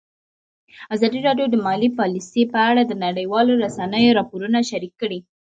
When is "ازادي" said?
0.95-1.19